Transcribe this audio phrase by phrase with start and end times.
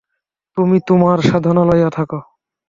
[0.57, 2.11] তুমি তোমার সাধনা লইয়া থাক।